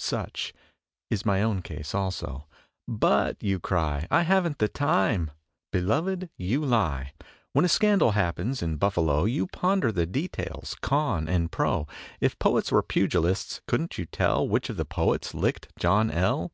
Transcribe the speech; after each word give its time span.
(Such 0.00 0.54
Is 1.10 1.26
my 1.26 1.42
own 1.42 1.60
case 1.60 1.92
also.) 1.92 2.46
"But," 2.86 3.42
you 3.42 3.58
cry, 3.58 4.06
"I 4.12 4.22
haven't 4.22 4.58
the 4.60 4.68
time." 4.68 5.32
Beloved, 5.72 6.30
you 6.36 6.64
lie. 6.64 7.14
When 7.52 7.64
a 7.64 7.68
scandal 7.68 8.12
happens 8.12 8.62
in 8.62 8.76
Buffalo, 8.76 9.24
You 9.24 9.48
ponder 9.48 9.90
the 9.90 10.06
details, 10.06 10.76
con 10.80 11.26
and 11.28 11.50
pro; 11.50 11.88
If 12.20 12.38
poets 12.38 12.70
were 12.70 12.80
pugilists, 12.84 13.60
couldn't 13.66 13.98
you 13.98 14.04
tell 14.06 14.46
Which 14.48 14.70
of 14.70 14.76
the 14.76 14.84
poets 14.84 15.34
licked 15.34 15.66
John 15.76 16.12
L.? 16.12 16.52